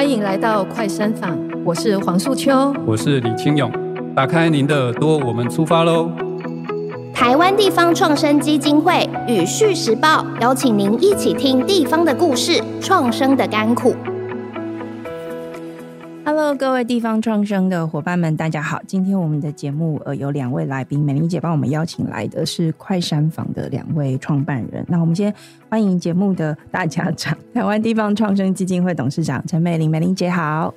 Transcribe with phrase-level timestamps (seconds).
[0.00, 3.70] 欢迎来到快山坊，我是黄素秋，我是李清勇，
[4.16, 6.10] 打开您的耳朵，我们出发喽！
[7.12, 13.94] 台湾地方创生基金会与《续时报》邀请您一起听地方的故事，创生的甘苦。
[16.56, 18.80] 各位地方创生的伙伴们，大家好！
[18.86, 24.84] 今天我们的节目呃有两位来宾，美玲姐帮我们邀请来的是快山房的两位创办人。
[24.88, 25.32] 那我们先
[25.68, 30.74] 欢迎节目的大家长， 台湾地方创生基金会董事长陈美玲，美玲姐好。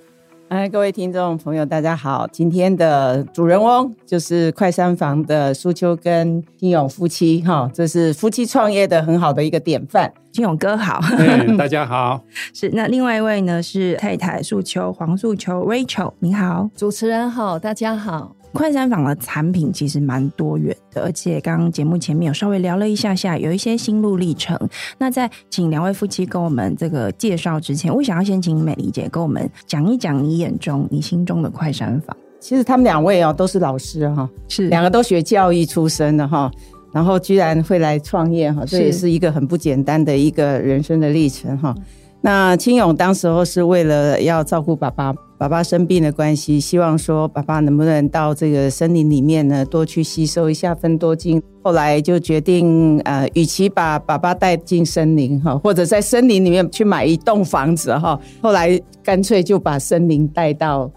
[0.53, 2.27] 哎，各位听众朋友，大家好！
[2.31, 10.13] 今天的主人翁就是快三房的苏秋跟金勇夫妻，哈，这是夫妻创业的很好的一个典范。
[10.31, 12.21] 金勇哥好，对， 大家好。
[12.53, 18.35] 是那另外一位呢是太太素秋黄素秋 Rachel，你好，主持人好，大家好。
[18.53, 24.57] 快筛房的产品其实蛮多元的，而且刚刚节目前面有稍微聊了一下下，有一些心路历程。
[24.99, 32.15] 那在请两位夫妻跟我们这个介绍之前，我想要先请美丽姐跟我们讲一讲你眼中、你心中的快筛房。
[32.40, 36.51] 其实他们两位哦都是老师哈，是两个都学教育出身的哈，
[36.91, 41.74] 然后居然会来创业哈，这也是一个很不简单的一个人生的历程哈。
[42.26, 51.43] 那青勇当时候是为了要照顾爸爸，爸爸生病的关系，希望说爸爸能不能到这个森林里面呢，多去吸收一下芬多精。
[51.62, 60.90] 后来就决定，呃，与其把爸爸带进森林哈，或者在森林里面去买一栋房子哈，后来干脆就把森林带到。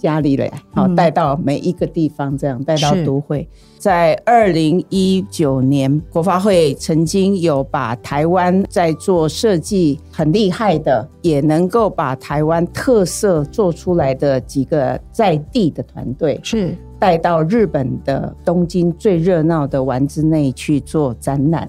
[0.00, 3.46] 家里了，好带到每一个地方，这样带到都会。
[3.78, 21.68] 在二零一九年，国发会曾经有把台湾在做设计很厉害的，也能够把台湾特色做出来的几个在地的团队，是带到日本的东京最热闹的丸之内去做展览。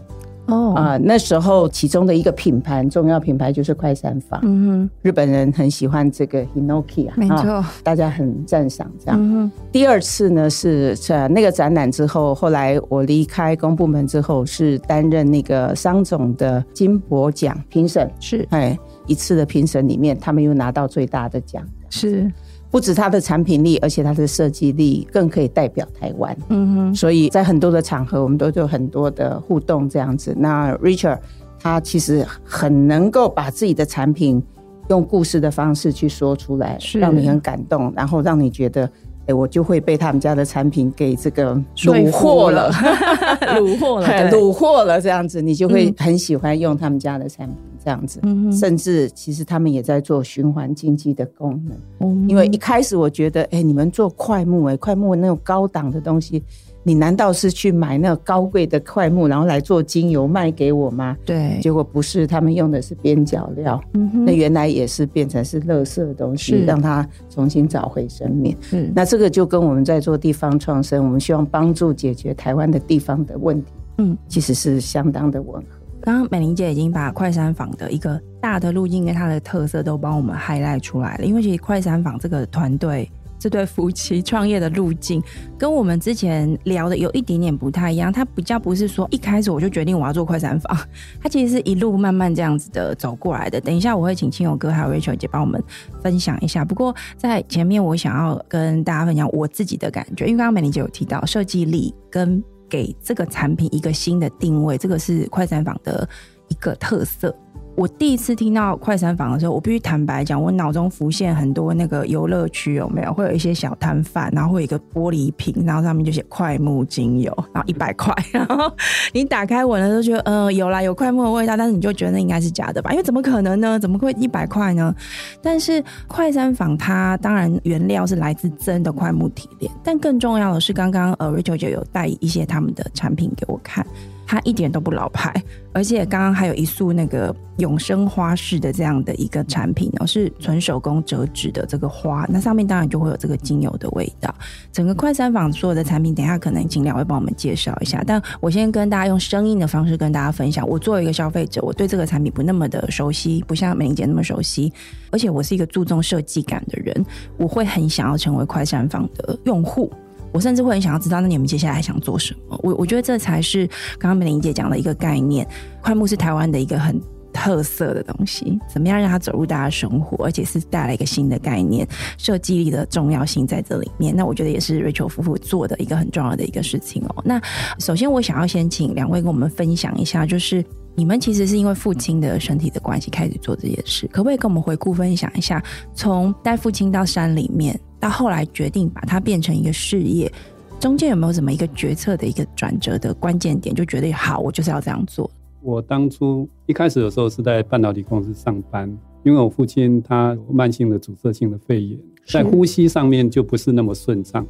[0.52, 4.40] 哦啊，那时候其中的一个品牌，重要品牌就是快餐房。
[4.44, 9.52] 嗯哼，日本人很喜欢这个 Hinoki 啊，没错，大家很赞赏这样。
[9.72, 18.10] 第二次呢是在那个展览之后，后来我离开公部门之后，是担任那个商总的金箔奖评审。
[18.20, 18.78] 是，哎，
[19.08, 21.64] 一次的评审里面，他们又拿到最大的奖。
[21.90, 22.32] 是。
[22.72, 26.36] 不止它的产品力，而且它的设计力更可以代表台湾。
[26.48, 30.34] 嗯哼，所以在很多的场合，我们都有很多的互动这样子。
[30.38, 31.20] 那 Richard
[31.60, 34.42] 他其实很能够把自己的产品
[34.90, 38.90] 用故事的方式去说出来，让你很感动，然后让你觉得，
[39.28, 47.58] 哎，我就会被他们家的产品给这个虏获了，虏获了， 虏获了这样子，你就会很喜欢用他们家的产品。
[47.84, 48.22] 这样子，
[48.52, 51.78] 甚至其实他们也在做循环经济的功能。
[52.00, 56.44] 嗯，因为一开始我觉得，哎，你们做快木，哎，快木那种高档的东西，
[56.84, 61.18] 你难道是去买那种高贵的快木，然后来做精油卖给我吗？
[61.26, 63.82] 对，结果不是，他们用的是边角料。
[63.94, 68.56] 嗯，那原来也是变成是垃圾的东西，让它重新找回生命。
[68.72, 73.72] 嗯，那这个就跟我们在做地方创生，我们希望帮助解决台湾的地方的问题。
[73.98, 75.81] 嗯，其实是相当的吻合。
[76.02, 85.22] 刚刚美玲姐已经把快餐房的一个大的路径跟它的特色都帮我们 highlight 出来了，因为其实快餐房这个团队这对夫妻创业的路径
[85.60, 90.76] 跟我们之前聊的有一点点不太一样，它比较不是说一开始我就决定我要做快餐房，
[91.22, 93.62] 它其实是一路慢慢这样子的走过来的。
[93.62, 95.64] 等一下我会请亲友哥还有 Rachel 姐帮我们
[96.02, 96.66] 分享一下。
[96.66, 102.44] 不过在前面我想要跟大家分享我自己的感觉，因为刚刚美玲姐有提到设计力跟。
[102.72, 106.08] 给这个产品一个新的定位，这个是快餐房的
[106.48, 107.36] 一个特色。
[107.76, 113.14] 我第一次听到快餐房的时候，我必须坦白讲，我脑中浮现很多那个游乐区，有没有？
[113.14, 118.14] 会有一些小摊贩，然后会有一个玻璃瓶，然后上面就写快木精油，然后一百块。
[118.32, 118.72] 然后
[119.14, 122.92] 你打开闻了，都觉得嗯、有啦，有快木的味道，但是你就觉得那应该是假的吧？
[122.92, 123.80] 因为怎么可能呢？
[123.80, 124.94] 怎么会一百块呢？
[125.42, 133.86] 但是快餐房它当然原料是来自真的快木提炼，但更重要的是，刚刚呃 Rachel 就有带一些他们的产品给我看。
[134.32, 135.30] 它一点都不老派，
[135.74, 144.34] 而且刚刚还有一束那个永生花式的这样的一个产品呢，是纯手工折纸的这个花，那上面当然就会有这个精油的味道。
[144.72, 150.66] 整个快筛房所有的产品，等一下可能请两位帮我们介绍一下，但我先跟大家用声音的方式跟大家分享。
[150.66, 154.72] 我作为一个消费者，我对这个产品不那么的熟悉，不像美玲姐那么熟悉，
[155.12, 157.06] 而且我是一个注重设计感的人，
[157.36, 159.92] 我会很想要成为快筛房的用户。
[160.32, 162.60] 我甚至会很想要知道，那你们接下来还想做什么？
[162.64, 163.68] 我我觉得这才是
[163.98, 165.48] 刚刚美玲姐讲的一个概念。
[165.82, 167.00] 快木是台湾的一个很
[167.34, 171.88] 特色的东西，怎么样让它走入大家生活，而且是带来一个新的概念，
[172.18, 174.16] 设计力的重要性在这里面。
[174.16, 177.22] 那我觉得也是 Rachel 夫妇做的一个很重要的一个事情哦。
[177.26, 177.42] 那
[177.80, 180.64] 首先我想要先请两位跟我们分享一下，就是
[180.96, 185.64] 你们其实是因为父亲的身体的关系开始做这件事，可不可以跟我们回顾分享一下，
[185.94, 190.32] 从带父亲到山里面，到后来决定把它变成一个事业，
[190.80, 195.30] 中间有没有什么一个决策的一个转折的关键点，就觉得好，我就是要这样做。
[195.64, 198.90] 我当初一开始的时候是在半导体公司上班，
[199.24, 204.44] 因为我父亲他有慢性的阻塞性的肺炎，在呼吸上面就不是那么顺畅，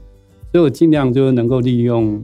[0.52, 2.24] 所以我尽量就能够利用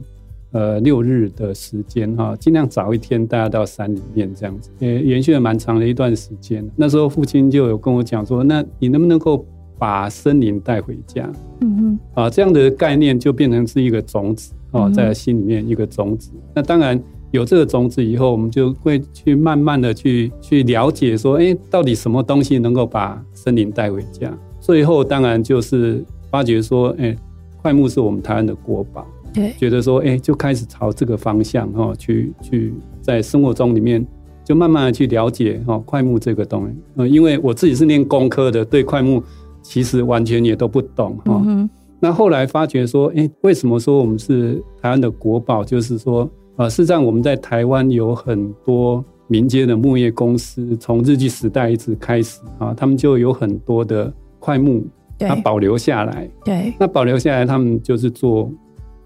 [0.52, 6.66] 呃六日的时间哈，尽量早一天带他到山里面这样子，也延续了蛮长的一段时间。
[6.74, 9.44] 那时候父亲就有跟我讲说，那你能不能够
[9.78, 11.30] 把森林带回家？
[11.60, 16.30] 嗯嗯，啊，这样的概念就变成是一个种子哦，在心里面一个种子。
[16.54, 16.98] 那当然。
[17.30, 24.32] 有这个种子以后，我们就会去慢慢的去去了解，说，哎，到底什么东西能够把森林带回家？
[24.60, 27.14] 最后当然就是发觉说，哎，
[27.60, 32.72] 快木是我们台湾的国宝，对，觉得说，哎，就开始朝这个方向哈，去去
[33.02, 34.06] 在生活中里面
[34.42, 36.74] 就慢慢的去了解哈，快木这个东西。
[36.96, 39.22] 呃，因为我自己是念工科的，对快木
[39.62, 41.42] 其实完全也都不懂哈。
[41.44, 41.68] 嗯。
[42.00, 45.62] 那后来发觉说，哎，为什么说我们是台湾的国宝？
[45.62, 46.26] 就是说。
[46.58, 54.84] 啊，事实上我们在台湾有很多民间的木业公司，从日据时代一直开始啊，他们就有很多的桧木，
[55.20, 56.28] 它保留下来。
[56.44, 58.50] 对，那保留下来，他们就是做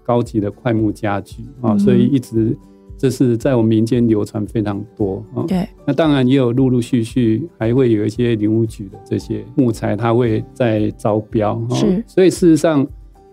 [0.03, 2.57] 高级的桧木家具啊，所以一直
[2.97, 5.45] 这是在我们民间流传非常多啊。
[5.47, 11.61] 对，那当然也有陆陆续续还会有一些林务局的这些木材，它会在招标。
[11.69, 12.83] 是，所以事实上。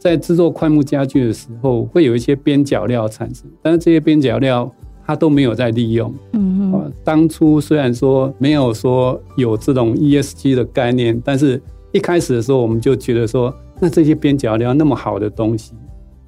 [0.01, 4.69] 在制作快木家具的时候，会有一些边角料产生，但是这些边角料
[5.07, 6.13] 它都没有在利用。
[6.33, 6.93] 嗯嗯。
[7.05, 11.61] 当初虽然说没有说有这种 ESG 的概念，但是
[11.93, 15.75] 一开始的时候，我们就觉得说，那这些边角料那么好的东西，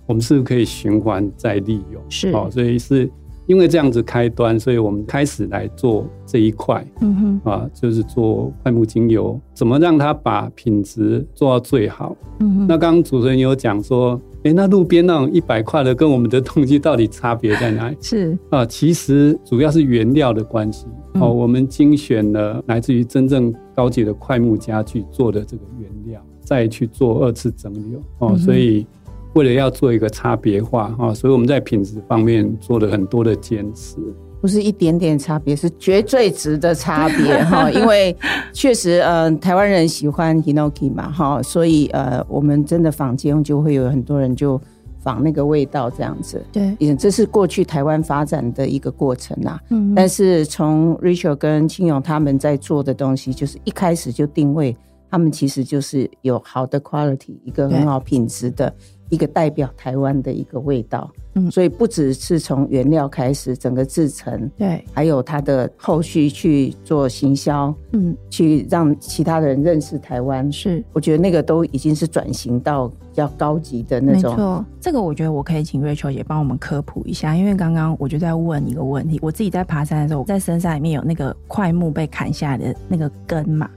[0.07, 2.03] 我们是不是可以循环再利用？
[2.11, 2.31] 是。
[2.33, 3.11] 哦，所以是。
[3.53, 12.17] 因为这样子开端，所以我们开始来做这一块，嗯哼，啊，就是做快木精油，怎么让它把品质做到最好？
[12.39, 17.97] 嗯哼，那刚刚主持人有讲说，哎，那路边那种一百块的跟我们的东西到底差别在哪里？
[18.01, 20.87] 是啊，其实主要是原料的关系。
[21.21, 28.01] 哦，我们精选了来自于真正高级的快木家具做的这个原料，再去做二次蒸馏。
[28.17, 28.87] 哦，所以。
[29.35, 33.97] 为了要做一个差别化哈，所以我们在品质方面做了很多的坚持，
[34.41, 37.71] 不是一点点差别，是绝对值的差别 哈。
[37.71, 38.15] 因为
[38.53, 44.61] 确实，呃，台湾人喜欢 Hinoki 嘛哈，所以呃，我们真的坊间就会有很多人就
[45.01, 46.45] 仿那个味道这样子。
[46.53, 49.59] 对，这是过去台湾发展的一个过程呐。
[49.71, 54.77] 嗯，但是从 Rachel 跟青勇他们在做的东西，就是一开始就定位，
[55.11, 58.73] 他们其实就是有好的 quality，一个很好品质的。
[59.13, 74.31] 一个代表台湾的一个味道，嗯，所以不只是从原料开始，整个制成，对，还有它的后续去做行销，嗯，去让其他人认识台湾，是，我觉得那个都已经是转型到比较高级的那种。
[74.31, 83.69] 没错，这个我觉得我可以请 Rachel 也帮我们科普一下，因为刚刚我就在问一个问题，我自己在爬山的时候，在深山里面有那个块木被砍下来的那个根嘛。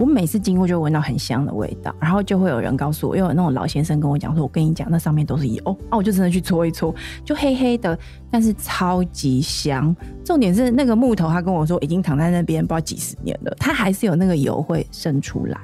[0.00, 7.96] 我每次经过就闻到很香的味道，然后就会有人告诉我，因为有那种老先生跟我讲说：“我跟你讲，那上面都是油。”啊，我就真的去搓一搓，就黑黑的，
[8.30, 9.94] 但是超级香。
[10.24, 15.60] 重点是那个木头，他跟我说已经躺在那边不知道几十年了，它还是有那个油会渗出来。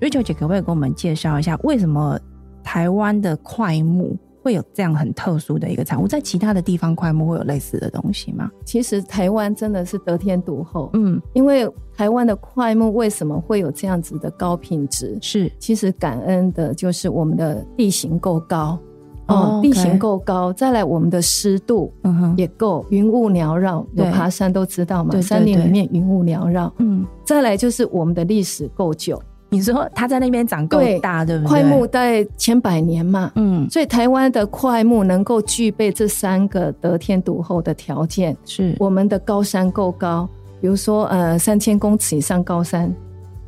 [0.00, 2.18] 瑞秋姐可不可以给我们介绍一下，为什么
[2.64, 4.16] 台湾的桧木？
[4.46, 8.48] 会有这样很特殊的一个产物，在其他的地方桧木会有类似的东西吗？
[8.64, 15.18] 其实台湾真的是得天独厚，嗯，因为台湾的桧木为什么会有这样子的高品质？
[15.20, 18.78] 是，其实感恩的就是我们的地形够高，
[19.26, 21.92] 哦，地形够高，再来我们的湿度
[22.36, 29.20] 也够，云雾缭绕，有爬山都知道嘛，山林里面云雾缭绕，嗯，再来就是我们的历史够久。
[29.48, 31.48] 你说它在那边长够大，对不对？
[31.48, 38.74] 快木在千百年嘛，嗯，所以台湾的快木能够具备这三个得天独厚的条件，是。
[38.80, 40.28] 我们的高山够高，
[40.60, 42.92] 比如说呃三千公尺以上高山，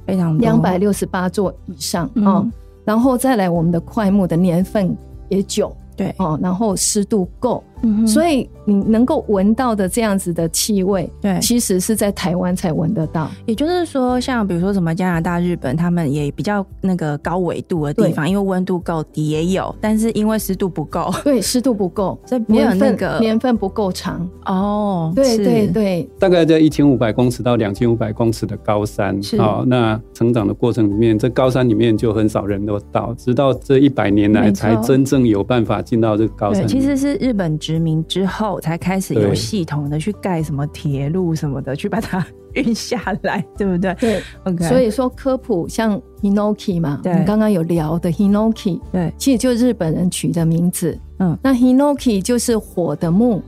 [0.07, 2.47] 非常两百六十八座以上，嗯，哦，
[2.85, 4.97] 然后再来我们的快木的年份
[5.29, 6.15] 也久，对。
[6.19, 13.31] 哦，然后湿度够，嗯，所以你能够闻到的这样子的气味，对，其实是在台湾才闻得到。
[13.47, 24.29] 也就是说，像比如说什么加拿大、日本，他们也比较那个高纬度的地方，因为温度够低也有，但是因为湿度不够，对，湿度不够， 所以没有那个年份不够长。
[24.45, 36.67] 哦，对对对，大概在一千五百公尺到两千五百公尺的高山，好，那成长的过程里面，这高山里面就很少人都到，直到这一百年来才真正有办法进到这个高山。
[36.67, 43.95] 其实是日本殖民之后才开始有系统的去盖什么铁路什么的，去把它运下来，对不对？
[43.97, 44.65] 对，OK。
[44.67, 50.99] 所以说科普像 Hinoki 嘛，对，我们刚刚有聊的 Hinoki，对，其实就日本人取的名字。
[51.19, 53.43] 嗯，那 Hinoki 就是火的木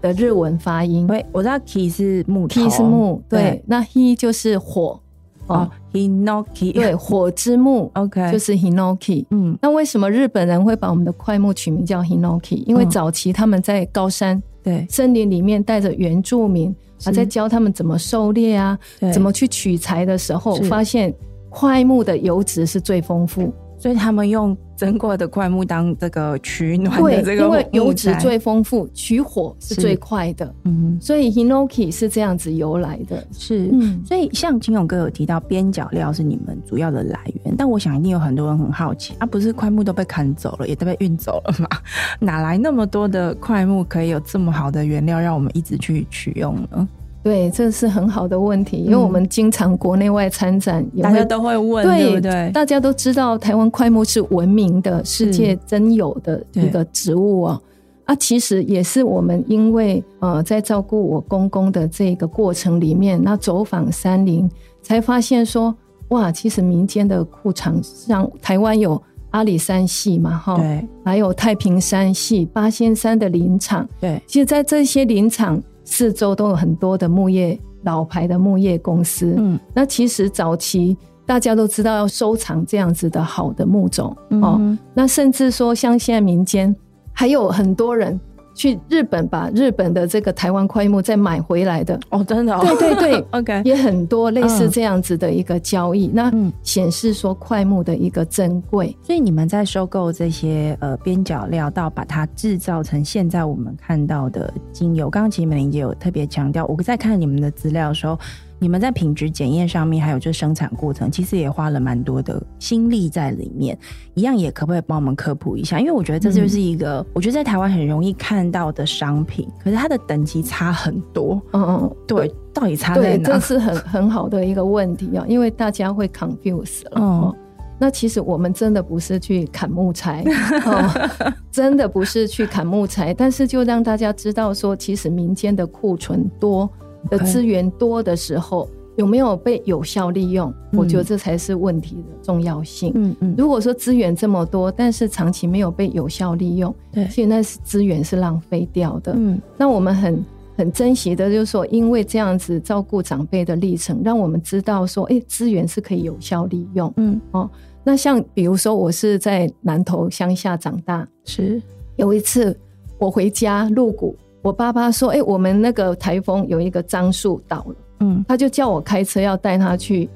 [0.00, 1.06] 的日文发音。
[1.06, 4.98] 对，我知道 Ki 是木，Ki 是木，对，那 He 就是火。
[5.46, 6.72] 哦，Hinoki。
[6.72, 9.24] 对， 火之木，OK，就是 Hinoki。
[9.30, 12.62] 嗯，那为什么日本人会把我们的快木取名叫 Hinoki？
[12.66, 14.86] 因为早期他们在高山、对。
[14.88, 16.74] 森林里面带着原住民，
[17.04, 18.78] 啊，在教他们怎么狩猎啊，
[19.12, 21.14] 怎么去取材的时候，发现
[21.48, 23.52] 快木的油脂是最丰富。
[23.78, 30.54] 所以他们用蒸过的桧木当这个取暖的这个，因为油脂最丰富，取火是最快的。
[30.64, 33.26] 嗯，所以 Hinoki 是这样子由来的。
[33.32, 41.68] 是，嗯，所以像金勇哥有提到边角料是你们主要的来源，但我想一定有很多人很好奇，啊，不是块木都被砍走了，也都被运走了吗？
[42.20, 46.88] 哪来那么多的块木可以有这么好的原料，让我们一直去取用呢？
[47.26, 52.52] 对，这是很好的问题，因为我们经常国内外参展，大家都会问，对不对？
[52.52, 57.60] 大家都知道台湾快木是闻名的世界珍有的一个植物啊，
[58.04, 64.48] 啊，其实也是我们因为呃在照顾我公公的这个过程里面，那走访山林，
[64.80, 65.74] 才发现说，
[66.10, 75.60] 哇，其实民间的库藏，像台湾有阿里山系嘛，哈，对，还有太平山系、八仙山的林场，对，其实，在这些林场。
[75.86, 86.74] 四周都有很多的木业老牌的木业公司，嗯，那其实早期大家都知道要收藏这样子的好的木种，嗯、哦，那甚至说像现在民间
[87.14, 88.20] 还有很多人。
[88.56, 98.96] 去日本把日本的这个台湾快木再买回来的哦，真的，哦，对对对， OK，也很多类似这样子的一个交易，嗯、那显示说快木的一个珍贵。
[99.02, 105.10] 所以你们在收购这些呃边角料，到把它制造成现在我们看到的精油。
[105.10, 108.18] 刚刚其实美玲姐有特别强调，我在看你们的资料的时候。
[108.58, 113.78] 你们在品质检验上面，还有就是生产过程，其实也花了蛮多的心力在里面。
[114.14, 115.78] 一样也可不可以帮我们科普一下？
[115.78, 121.40] 因为我觉得这就是一个，嗯、我觉得在台湾很容易看到的商品，可是它的等级差很多。
[121.52, 123.24] 嗯嗯，对，到底差在哪？
[123.24, 126.92] 对，这是很很好的一个问题啊，因为大家会 confuse 了。
[126.96, 127.34] 嗯，
[127.78, 130.24] 那其实我们真的不是去砍木材，
[130.64, 131.10] 哦、
[131.52, 136.70] 真的不是去砍木材，但是就让大家知道说，其实民间的库存多。
[137.06, 140.52] 的资源多的时候，有没有被有效利用？
[140.72, 142.92] 我觉得这才是问题的重要性。
[142.94, 149.12] 嗯嗯，如果说资源这么多，但是长期没有被有效利用，对，现在是资源是浪费掉的。
[149.16, 150.24] 嗯，那我们很
[150.56, 156.92] 很珍惜的，就是说，因为这样子照顾长辈的历程，让我们知道说，哎，资源是可以有效利用。
[156.96, 157.50] 嗯哦，
[157.84, 161.60] 那像比如说，我是在南投乡下长大，是
[161.96, 162.58] 有一次
[162.98, 164.16] 我回家入股。
[164.46, 170.08] 我爸爸说：“哎、欸，我们那个台风有一个樟树倒了，嗯，他就叫我开车要带他去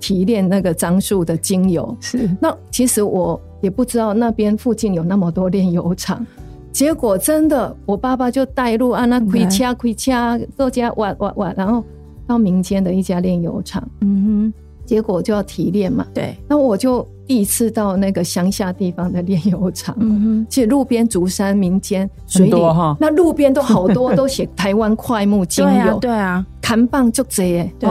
[0.00, 1.96] 提炼那个樟树的精油。
[2.00, 6.26] 是，那其实我也不知道那边附近有那么多炼油厂。
[6.72, 11.84] 结果真的，我爸爸就带路啊，那开车开车，各家玩玩玩，然后
[12.26, 13.88] 到民间的一家炼油厂。
[14.00, 14.52] 嗯哼，
[14.84, 16.04] 结果就要提炼嘛。
[16.12, 22.52] 对，那我就。”第一次到那个乡下地方的炼油厂，嗯哼，其实路边竹山民间水里，
[22.98, 27.90] 那路边都好多都写台湾快木精油，对啊，看棒就这耶，对。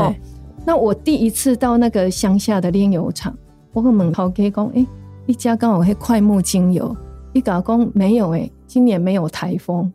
[0.66, 3.32] 那我第一次到那个乡下的炼油厂，
[3.74, 4.84] 我跟门口给讲，哎，
[5.28, 6.98] 一家刚好是快木精油，
[7.34, 9.92] 一搞工没有哎，今年没有台风，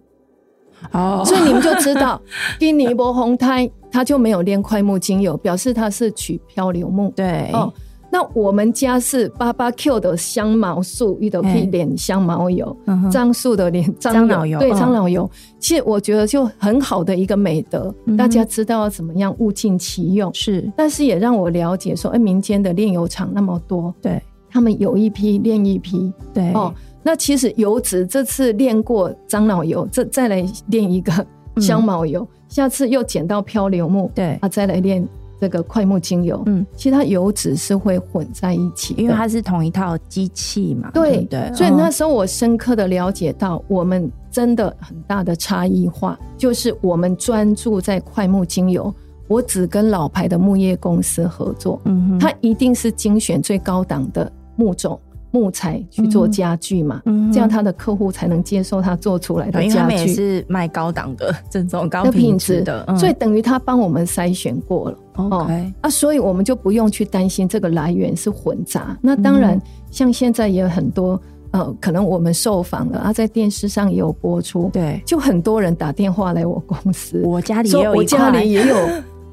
[0.92, 2.22] 哦，所以你们就知道，
[2.60, 7.74] 今年没风台，他就没有炼快木精油，表示他是取漂流木，对，哦。
[8.12, 12.66] 那我们家是八八 Q 的香茅树，一头可以炼香茅油；
[13.10, 15.28] 樟树的炼樟脑油，对樟脑油。
[15.58, 20.30] 其实我觉得就很好的一个美德，大家知道要怎么样物尽其用。
[20.34, 26.52] 是，但是也让我了解说，哎，民间的炼油厂那么多，对，他们有一批炼一批，对。
[26.52, 26.70] 哦。
[27.02, 31.26] 那其实油脂这次炼过樟脑油，这再来炼一个
[31.56, 34.38] 香茅油，下次又捡到漂流木，对。
[34.42, 35.02] 啊，再来炼。
[35.42, 41.52] 这个快木精油，嗯，其实它油脂是会混在一起，因为它是同一套机器嘛，对对，对。
[41.52, 48.94] 所以那时候我深刻的了解到，我们真的很大的差异化，就是我们专注在快木精油，
[49.26, 54.96] 我只跟老牌的木业公司合作，嗯哼，它一定是精选最高档的木种。
[55.32, 59.74] 木材去做家具嘛，嗯、这样他的客户才能接受他做出来的家具。
[59.74, 64.98] 他们也是卖高档的这种高品质的，所以等于他帮我们筛选过了。
[65.14, 68.96] OK，哦、啊，所以我们就不用去担心这个来源是混杂。
[69.00, 69.60] 那当然，
[69.90, 71.20] 像现在也有很多
[71.50, 78.76] 呃，可能我们受访了啊，在电视上也有播出，对，就很多人打电话来我公司，我家里也有，我家里也有，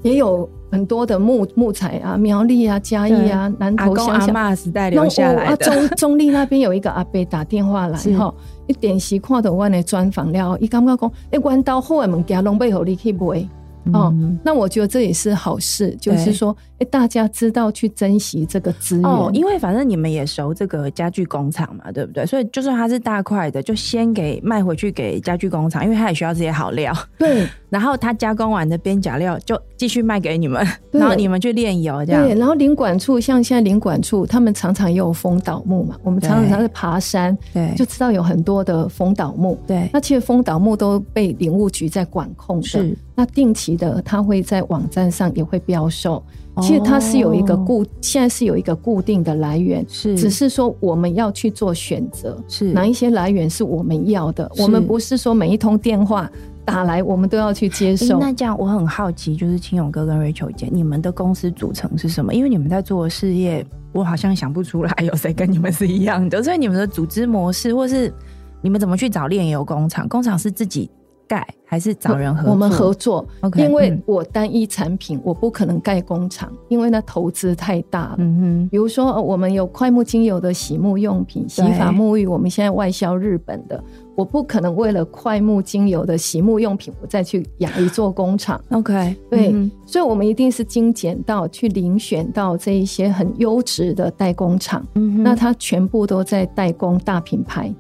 [0.03, 0.49] 也有。
[0.71, 5.65] 很多的木木材啊，苗栗啊，嘉义啊，南投乡下，阿公阿嬷时代留下来的。
[5.65, 8.31] 中中立那边有一个阿伯打电话来哈，
[8.67, 13.49] 一点时看到我的专访了，伊感觉讲，哎，弯刀好的物件拢背后你去买。
[13.93, 14.13] 哦，
[14.43, 19.05] 那我觉得这也是好事，就是说，哎，大家知道去珍惜这个资源。
[19.05, 22.25] 哦，因为反正你们也熟这个家具工厂嘛，对不对？
[22.25, 26.93] 所以就算它是大块的，就先给卖回去给家具工厂，因为它也需要这些好料。
[27.17, 32.23] 对， 然后它加工完的边角料就继续卖给你们，然后你们去炼油这样。
[32.23, 39.59] 对，然后领管处像现在领管处，他们常常也有风倒木嘛，我们常常在爬山，对，就知道有很多的风倒木。
[39.67, 42.67] 对，那其实风倒木都被林务局在管控的。
[42.67, 42.97] 是。
[43.15, 46.23] 那定期的，它会在网站上也会标售。
[46.59, 54.49] 其实它是有一个固，现在是有一个固定的来源，是，只是说我们要去做选择，是哪一些来源是我们要的。
[54.57, 56.29] 我们不是说每一通电话
[56.65, 58.19] 打来，我们都要去接受。
[58.19, 62.33] 那这样我很好奇，就是青勇哥跟 Rachel 姐，你们的公司组成是什么？
[62.33, 66.43] 因为你们在做的事业，我好像想不出来有谁跟你们是一样的。
[66.43, 68.13] 所以你们的组织模式，或是
[68.61, 70.07] 你们怎么去找炼油工厂？
[70.07, 70.89] 工厂是自己
[71.27, 72.51] 盖还是找人合作？
[72.51, 78.15] 我们合作，okay, 因为我单一产品，嗯、我不可能盖工厂，因为那投资太大了。
[78.17, 83.83] 嗯哼，比如说我们有快木精油的洗沐用品、洗发沐浴，我们现在外销日本的。
[84.15, 88.59] 我不可能为了快木精油的洗沐用品，我再去养一座工厂。
[88.71, 94.85] OK，对，嗯、所以，我们一定是精简到去遴选到这一些很优质的代工厂。
[94.95, 97.73] 嗯哼，那它全部都在代工大品牌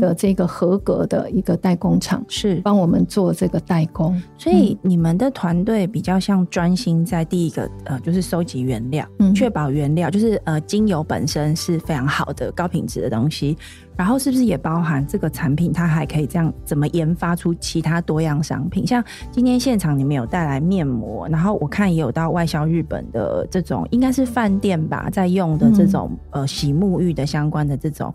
[0.00, 4.20] 的这个合格的一个代工厂，是帮我们做这个代工。
[4.38, 13.56] 所以，你们的团队比较像专心在第一个呃，就是收集原料，确、嗯、保原料就是呃，精油本身是非常好的高品质的东西。
[13.96, 18.84] 然后是不是也包含这个产品，它还可以这样怎么研发出其他多样商品？
[18.84, 28.12] 像今天现场你们有带来面膜，然后我看也有到外销日本的这种，应该是饭店吧，在用的这种、嗯、呃洗沐浴的相关的这种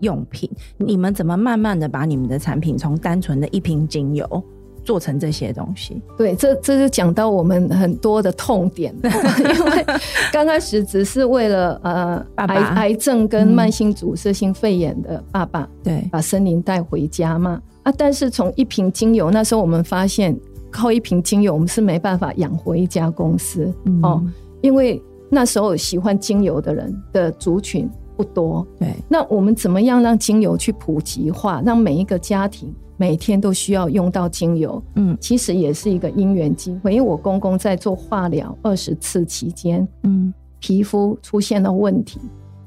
[0.00, 0.50] 用品。
[0.78, 4.44] 你们怎么慢慢的把你们的产品从单纯的一瓶精油，
[4.84, 9.86] 做成这些东西，对，这这就讲到我们很多的痛点， 因为
[10.32, 17.60] 刚开始只是为了呃癌癌症跟慢性阻塞性肺炎的爸爸，对、嗯，把森林带回家嘛。
[17.82, 20.36] 啊，但是从一瓶精油，那时候我们发现
[20.70, 24.22] 靠一瓶精油我们是没办法养活一家公司、嗯、哦，
[24.60, 27.88] 因为那时候喜欢精油的人的族群
[28.20, 32.74] 不多，对，那我们怎么样让精油去普及化，让每一个家庭。
[32.96, 36.94] 每天都需要用到精油，嗯，其实也是一个因缘机会。
[36.94, 42.20] 因为我公公在做化疗二十次期间，嗯，皮肤出现了问题，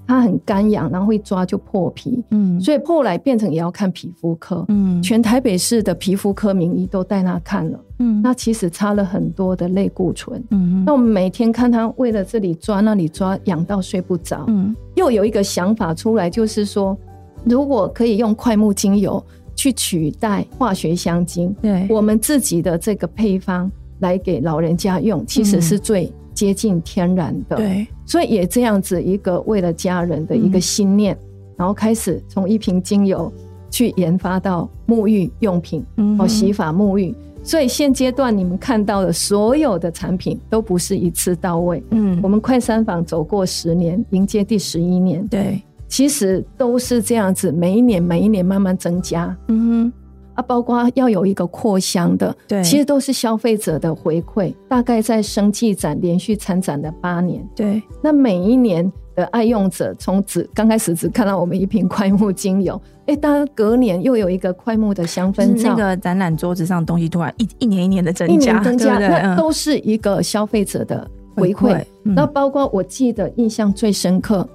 [0.07, 16.97] 他很干痒，然后会抓就破皮，嗯，所以后来变成也要看皮肤科，嗯，全台北市的皮肤科名医都带他看了，嗯，那其实擦了很多的类固醇，嗯，那我们每天看他为了这里抓那里抓，痒到睡不着，嗯，又有一个想法出来，就是说
[17.43, 19.23] 如果可以用快木精油。
[19.55, 26.11] 去取代化学香精，对，我们自己的这个配方来给老人家用，其实是最
[26.43, 27.55] 接近天然的。
[27.55, 31.17] 对，所以也这样子一个为了家人的一个心念，
[31.55, 33.31] 然后开始从一瓶精油
[33.71, 35.85] 去研发到沐浴用品，
[36.19, 37.15] 哦，洗发沐浴。
[37.43, 41.81] 所以现阶段你们看到的所有的产品都不是一次到位。
[41.91, 45.25] 嗯，我们快三坊走过十年，迎接第十一年。
[45.27, 45.61] 对。
[45.87, 49.93] 其实都是这样子，每一年每一年慢慢增加，嗯哼，
[50.35, 54.53] 啊，包括要有一个扩香的，对，其实都是消费者的回馈。
[54.67, 71.83] 大概在生技展连续参展了八年，对，那每一年的爱用者从只刚开始只看到我们一瓶 快木精油，哎，当然隔年又有一个快木的香氛皂，那个展览桌子上的东西突然一一年一年的增加，一年增加，那都是一个消费者的回馈。
[72.01, 74.47] 那包括我记得印象最深刻。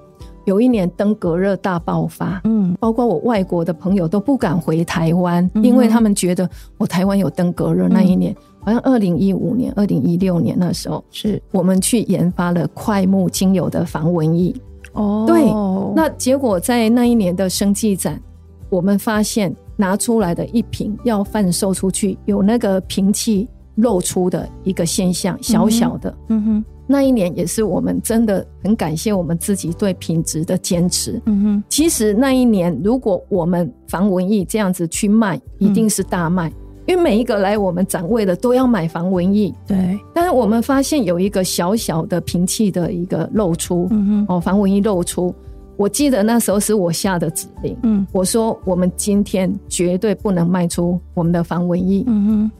[0.49, 7.87] 有一年登革热大爆发，嗯，包括我外国的朋友都不敢回台湾，嗯、因为他们觉得我台湾有登革热。
[7.87, 14.51] 那一年、嗯、好像二零一五年、二零一六年那时候，是我们去研发了快木精油的防蚊液。
[14.93, 15.43] 哦，对，
[15.95, 18.19] 那结果在那一年的生技展，
[18.71, 26.65] 我们发现拿出来的一瓶要贩售出去，有那个瓶器露出的一个现象，小小的，嗯哼。
[26.91, 31.21] 那一年也是我们真的很感谢我们自己对品质的坚持。
[31.27, 36.53] 嗯哼，其实那一年如果我们防蚊液这样子去卖，一定是大卖，嗯、
[36.87, 39.53] 因为每一个来我们展位的都要买防蚊液。
[39.67, 45.31] 对，但是我们发现有一个小小的瓶器的一个漏出，嗯哼，哦，防蚊液漏出。
[45.77, 52.03] 我记得那时候是我下的指令，嗯，我说我们今天绝对不能卖出我们的防蚊液。
[52.07, 52.51] 嗯哼，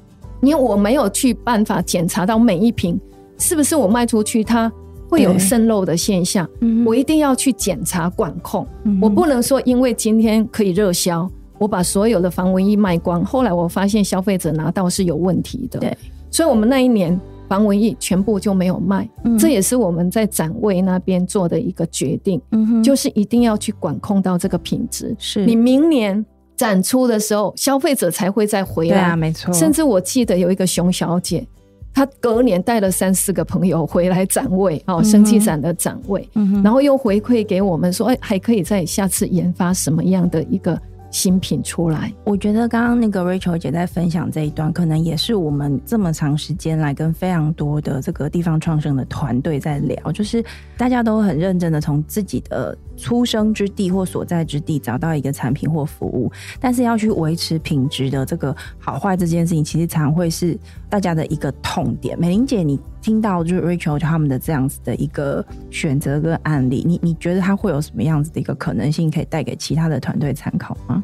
[0.48, 2.98] 因为我没有去办法检查到每一瓶。
[3.40, 4.72] 是不是我卖出去它
[5.10, 6.48] 会有渗漏的现象？
[6.86, 8.68] 我一定要去检查管控。
[9.02, 13.26] 我不能说因为今天可以热销，我把所有的防蚊液卖光。
[13.26, 15.80] 后来我发现消费者拿到是有问题的。
[15.80, 15.98] 对，
[16.30, 19.10] 所以我们那一年防蚊液全部就没有卖。
[19.40, 22.40] 这也是我们在展位那边做的一个决定，
[22.84, 25.16] 就是一定要去管控到这个品质。
[25.18, 26.24] 是你明年
[26.56, 28.96] 展出的时候，消费者才会再回来。
[28.96, 29.52] 对啊，没错。
[29.54, 31.48] 甚至我记得有一个熊小姐。
[31.94, 40.80] 他隔年带了三四个朋友回来展位哦，生气展的展位，嗯、然后又回馈给我们说，哎，还可以再下次研发什么样的一个
[41.12, 42.14] 新品出来。
[42.24, 50.44] 我觉得刚刚那个 Rachel 姐在分享这一段，可能也是我们这么长时间来跟非常多的这个地方创生的团队在聊，就是
[50.78, 52.78] 大家都很认真的从自己的。
[53.00, 62.20] 出生之地或所在之地找到一个产品或服务，但是要去维持品质的这个好坏这件事情，其实常会是大家的一个痛点。
[62.20, 71.04] 美玲姐，你听到就是 Rachel 他们的这样子的一个选择跟案例，你你觉得他会有什么样子的一个可能性可以带给其他的团队参考吗？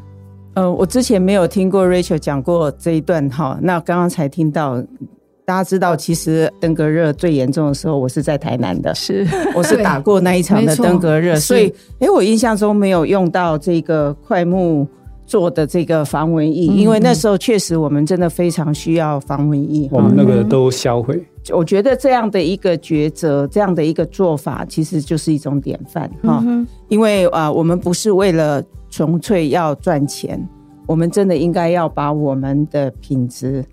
[0.54, 4.82] 呃，我之前没有听过 Rachel 讲过这一段哈，那刚刚才听到。
[5.44, 14.84] 大家知道，其实登革热最严重的时候，我是在台南的，是我是打过那一场的登革热，所以，哎，我印象中没有用到这个快木
[15.26, 21.22] 做的这个防蚊液，因为那时候确实我们真的非常需要防蚊液，我们那个都销毁。
[21.52, 26.42] 我觉得这样的一个抉择，这样的一个做法，其实就是一种典范哈，
[26.88, 30.40] 因为啊，我们不是为了纯粹要赚钱，
[30.86, 33.64] 我们真的应该要把我们的品质。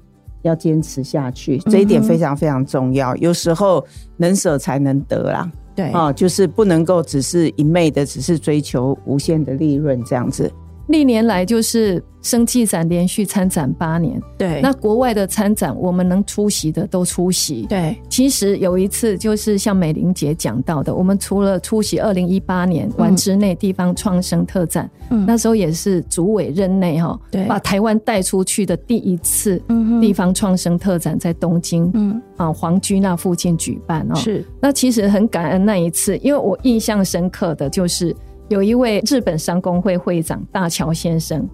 [0.44, 3.16] 要坚持下去，这一点非常非常重要。
[3.16, 3.82] 嗯、有时候
[4.18, 10.52] 能舍才能得啦，对啊，就是不能够只是一昧的，只是追求无限的利润这样子。
[10.88, 17.98] 历年来就是生技展连续参展八年，对，那国外的参展我们能出席的都出席，对。
[18.10, 29.62] 其实有一次就是像美玲姐讲到的，我们除了出席二零一八年丸之内地方创生特展，嗯，那时候也是主委任内哈，对，把台湾带出去的第一次
[30.02, 32.22] 地方创生特展在东京，嗯。
[32.36, 34.44] 啊皇居那附近举办哦，是。
[34.60, 38.14] 那其实很感恩那一次，因为我印象深刻的就是。
[38.54, 41.50] 有一位日本商工会会长大桥先生，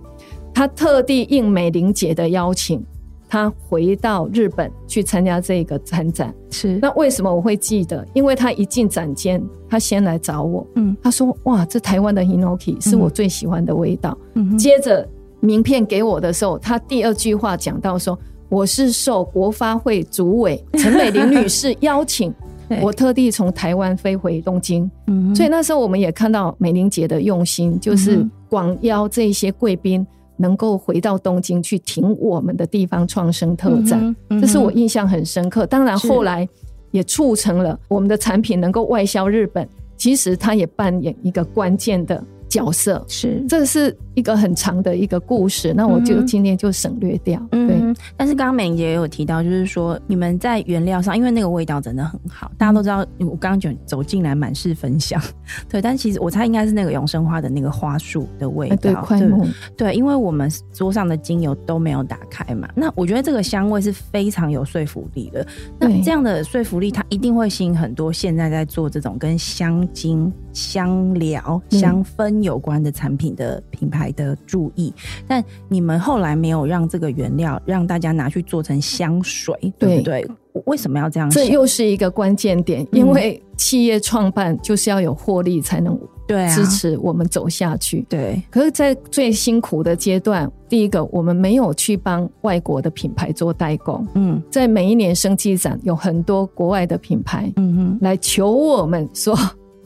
[0.53, 2.83] 他特地应美玲姐的邀请，
[3.29, 6.35] 他回到日本去参加这个参展。
[6.49, 8.05] 是，那为什么我会记得？
[8.13, 15.07] 因为他一进展间，他先来找我，嗯，他说：“哇，这台湾的 Hinoki 是我最喜欢的味道。”嗯，接着
[15.39, 22.33] 名片给我的时候，他第二句话讲到说：“我是受国发会主委陈美玲女士邀请。”
[22.81, 30.05] 我特地从台湾飞回东京，嗯、所以那时候我们也看到美玲姐的用心，就是广邀这些贵宾
[30.37, 35.65] 能够回到东京去听我们的地方创生特展，嗯嗯、这是我印象很深刻。
[35.65, 36.47] 当然后来
[36.91, 43.03] 也促成了我们的产品能够外销日本，其实它也扮演一个关键的角色。
[43.07, 43.95] 是，这是。
[44.19, 47.41] 一个很长的一个故事，那我就今天就省略掉。
[47.51, 53.05] 嗯、对，但是刚刚美伶姐也有提到，就是说你们在原料上，因为那个味道真的很好，大家都知道。
[53.19, 55.21] 我刚刚就走进来满是芬香，
[55.69, 55.81] 对。
[55.81, 59.29] 但其实我猜应该是那个永生花的那个花束的味道，对。
[59.77, 65.45] 对，因为我们桌上的精油都没有打开嘛，那我觉得这个香味是非常有说服力的。
[65.79, 74.93] 那这样的说服力，它一定会吸引很多现在在做这种跟香精、香疗、香氛有关的产品的品牌的注意，
[75.27, 80.27] 但你们后来没有让这个原料让大家拿去做成香水，对不对？
[80.65, 81.29] 为什么要这样？
[81.29, 88.05] 这又是一个关键点，因为企业创办就是要有获利才能对支持我们走下去。
[88.09, 94.05] 对，可是，在最辛苦的阶段，第一个我们没有去帮外国的品牌做代工。
[94.15, 99.37] 嗯，在每一年生技展，有很多国外的品牌，嗯哼，来求我们说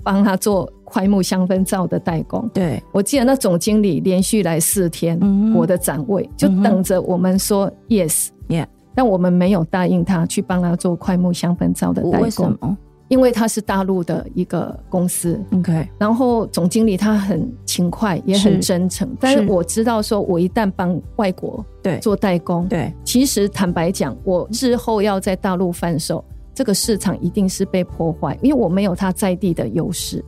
[0.01, 0.71] 帮他做。
[0.93, 2.47] 桧木香氛皂的代工。
[2.53, 5.19] 对，我记得那总经理连续来四天，
[5.55, 12.21] 我的展位就等着我们说 yes，yeah，但我们没有答应他去帮他做快木香氛皂的代工。
[12.21, 12.77] 为什么？
[13.09, 19.07] 因为他是大陆的一个公司，OK，然后总经理他很勤快，也很真诚。
[19.19, 26.23] 但是我知道，说我一旦帮外国对做代工，对，其实坦白讲，我日后要在大陆贩售，
[26.55, 30.23] 这个市场一定是被破坏，因为我没有他在地的优势。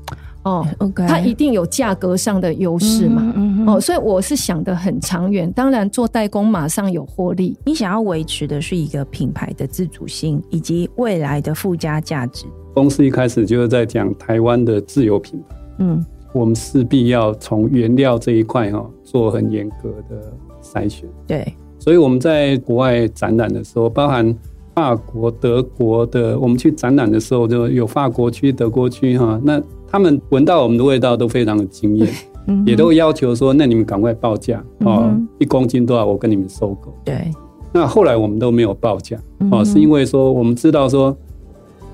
[0.46, 3.22] 哦，OK，它一定有价格上的优势嘛？
[3.36, 5.52] 嗯嗯、哦，所以我是想得很长远。
[5.52, 7.58] 当然，做代工马上有获利。
[7.66, 12.46] 你想要维持的是一个品牌的自主性以及未来的附加价值。
[12.76, 20.32] 公司一开始就是在讲台湾的自有品牌，嗯，我们势必要从原料这一块哈做很严格的
[20.62, 24.36] 筛选，对，所以我们在国外展览的时候，包含
[24.76, 29.60] 法国、德国的，我们去展览的时候就有法国区、德国区哈，那
[29.96, 32.10] 他们闻到我们的味道都非常的惊艳，
[32.48, 37.32] 嗯，也都要求说，那你们赶快报价哦，一公斤多少，我跟你们收购，对，
[37.72, 39.18] 那后来我们都没有报价
[39.50, 41.16] 哦，是因为说我们知道说。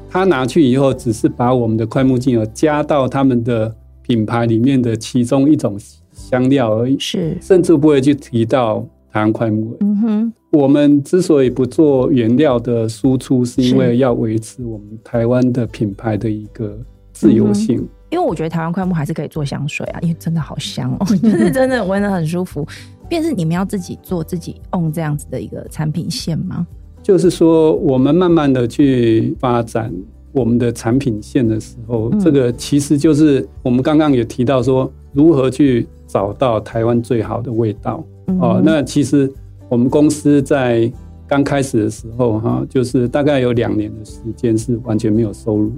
[0.10, 5.78] 他拿去以后，只是把我们的快木精油加到他们的品牌里面的其中一种
[6.12, 9.78] 香料而已，是，甚至不会去提到台湾快木。
[9.80, 16.78] 嗯哼，我们之所以不做原料的输出，是因为要维持我们台湾的品牌的一个
[17.14, 17.78] 自由性。
[17.78, 22.68] 嗯、因为我觉得台湾快木还是可以做香水啊，因为真的好香哦， 就是真的闻得很舒服。
[23.10, 26.66] 便是你们要自己做自己 own 这样子的一个产品线吗？
[27.04, 29.94] 就是说，我们慢慢的去发展
[30.32, 38.02] 我们的产品线的时候，嗯、这个其实就是我们刚刚也提到说，如何去找到台湾最好的味道。
[38.28, 39.30] 嗯、哦，那其实
[39.68, 40.90] 我们公司在
[41.28, 45.72] 刚开始的时候，哈，就是大概有两年的时间是完全没有收入。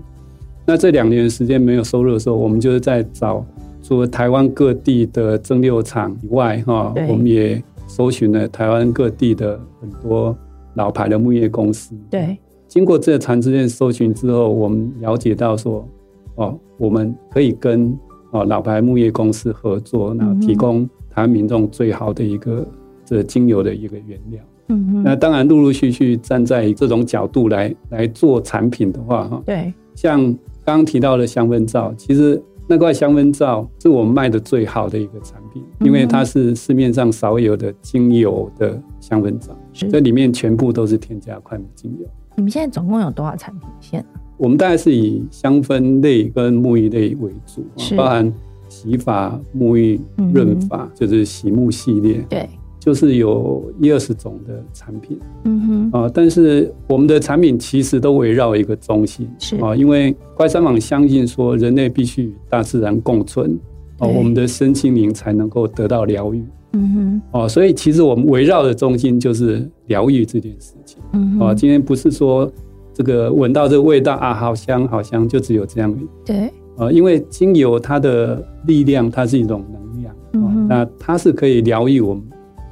[0.65, 3.45] 那这两年的时间没有收入的时候，我们就是在找
[3.82, 10.36] 除了台湾各地的蒸馏厂以外，哈，我们也搜寻了台湾各地的很多。
[10.76, 12.36] 老牌的木业公司，对，
[12.67, 15.88] 经过这个长时间搜寻之后，我们了解到说，
[16.34, 17.95] 哦，我们可以跟
[18.32, 22.65] 哦老牌木业公司合作，然后提供台湾民众最好的一个
[23.06, 24.41] 这精油的一个原料。
[24.69, 32.41] 嗯哼，那当然陆陆续续站在这种角度来来做产品的话，哈，对，像刚刚提到的香氛皂，其实。
[32.65, 42.08] 那块香氛皂是我们卖的最好的一个产品，因为它是市面上少有的精油的香氛皂，这里面全部都是添加快木精油。
[42.38, 44.04] 你们现在总共有多少产品线？
[44.38, 47.65] 我们大概是以香氛类跟沐浴类为主，
[47.97, 48.34] 包含
[48.69, 49.99] 洗发、沐浴、
[50.34, 52.26] 润发，就是洗沐系列。
[52.30, 52.49] 对。
[52.84, 56.02] 就是有一二十种的产品，嗯哼。
[56.02, 59.56] 啊，但是我们的产品其实都围绕一个中心，是。
[59.63, 63.58] 啊，因为快三网相信说人类必须与大自然共存，
[64.00, 66.43] 哦，我们的身心灵才能够得到疗愈，
[66.74, 72.52] 嗯哼，哦，所以其实我们围绕的中心就是疗愈这件事情，嗯啊，今天不是说
[72.93, 82.22] 这个闻到这个味道啊，好香好香，就只有这样，对，啊，因为精油它的力量，它是一种能量，嗯，那它是可以疗愈我们。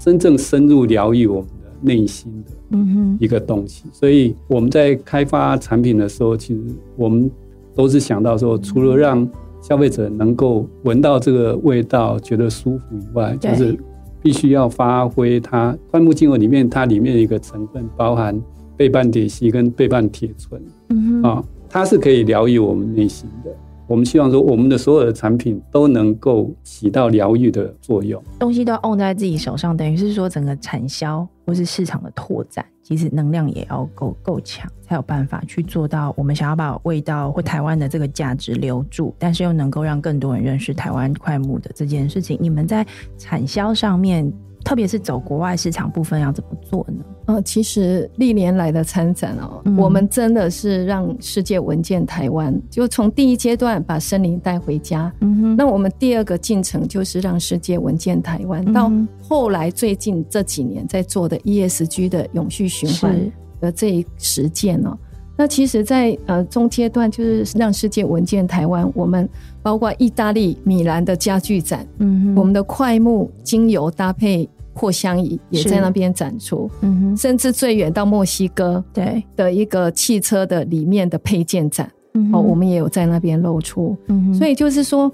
[0.03, 2.77] 真正深入疗愈我们的内心的
[3.19, 6.61] 一个东西，所以我们在开发产品的时候，其实
[6.97, 7.29] 我们
[7.75, 9.27] 都是想到说，除了让
[9.61, 13.77] 消费者能够闻到这个味道觉得舒服以外，就是
[14.23, 18.35] 必须要发挥它桧木精油里面它里面的一个成分，包含
[18.75, 20.59] 倍半萜烯跟倍半铁醇，
[20.89, 23.55] 嗯啊，它是可以疗愈我们内心的。
[23.87, 28.21] 我们希望说，我们的所有的产品都能够起到疗愈的作用。
[28.39, 42.37] 东西都要 on 在自己手上，等于是说，整个产销或是市场的拓展，其实能量也要够够强，才有办法去做到我们想要把味道或台湾的这个价值留住，但是又能够让更多人认识台湾快木的这件事情。
[42.39, 42.85] 你们在
[43.17, 44.31] 产销上面，
[44.63, 47.03] 特别是走国外市场部分，要怎么做呢？
[47.25, 52.53] 呃，其实历年来的参展哦，嗯、我们真的是让世界闻见台湾。
[52.69, 58.63] 就从第一阶段把森林带回家，嗯哼，那我们第二个进程就是让世界闻见台湾。
[58.65, 63.15] 嗯、到后来最近这几年在做的 ESG 的永续循环
[63.59, 64.97] 的这一实践哦，
[65.41, 68.87] 那其实在，在呃中阶段就是让世界闻见台湾。
[68.93, 69.27] 我们
[69.63, 74.47] 包括意大利米兰的家具展，嗯哼，我们的快木精油搭配。
[74.73, 79.21] 扩香仪也在那边展出，嗯哼，甚至最远到墨西哥，对。
[79.35, 85.11] 的一个汽车的里面的配件展，嗯，哦，我们也有在那边露出，嗯哼，所以就是说，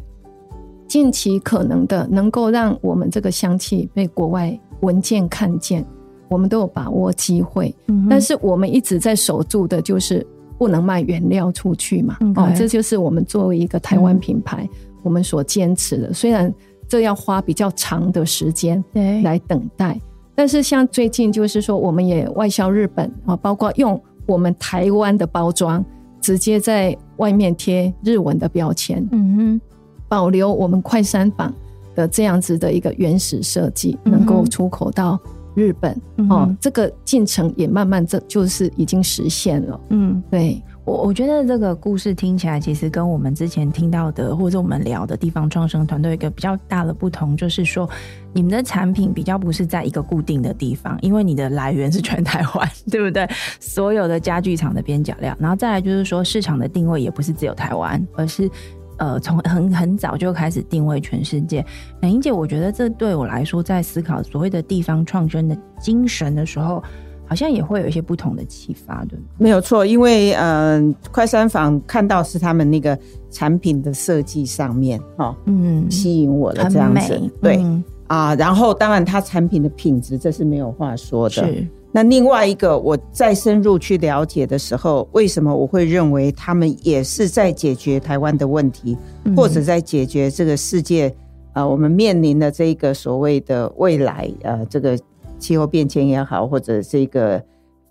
[0.88, 5.84] 近期可能的能够让我们这个香气被国外闻见看见，
[6.30, 10.26] 我们都有把握机会，嗯，但是我们一直在守住的就是
[10.58, 12.18] 不能卖原料出去嘛。
[12.36, 14.70] 哦，这就是我们作为一个台湾品牌，嗯、
[15.04, 16.14] 我们所坚持的。
[16.14, 16.54] 虽然
[16.88, 18.84] 这要花比较长的时间
[19.24, 20.00] 来等待，
[20.36, 25.84] 但是像最近就是说，我们也外销日本啊，包括用我们台湾的包装，
[26.22, 29.62] 直接在外面贴日文的标签，嗯哼，
[30.08, 31.54] 保留我们快三坊
[31.96, 35.20] 的这样子的一个原始设计，能够出口到
[35.58, 40.62] 日本，嗯、哦，这个进程也慢慢这就是已经实现了，嗯，对。
[40.86, 47.90] 我我觉得这个故事听起来，其实跟我们之前听到的，或者我们聊的地方创生团队一个比较大的不同，就是说
[48.32, 53.28] 你们的产品比较不是在一个固定的地方，因为你的来源是全台湾， 对不对？
[53.60, 58.50] 所有的家具厂的边角料，然后再来就是说市场的定位也不是只有台湾，而是
[58.98, 61.66] 呃从很很早就开始定位全世界。
[62.02, 66.84] 美英姐，我觉得这对我来说，在思考所谓的地方创生的精神的时候。
[67.30, 69.26] 好像也会有一些不同的启发，对吗？
[69.38, 72.98] 没有错，因为嗯、呃，快三坊看到是他们那个
[73.30, 78.34] 产品的设计上面，哈，嗯，吸引我了这样子，美对、嗯、啊。
[78.36, 81.36] 然后当然，它产品的品质这是没有话说的。
[81.36, 81.68] 是。
[81.98, 91.10] 那另外一个，我再深入去了解的时候，为什么我会认为他们也是在解决台湾的问题，嗯、或者在解决这个世界
[91.54, 94.96] 啊、呃，我们面临的这个所谓的未来，呃，这个。
[95.40, 97.40] 气候变迁也好，或者这个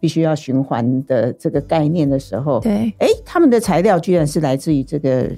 [0.01, 5.31] 必须要循环的这个概念的时候，对，哎，他们的材料居然是来自于这个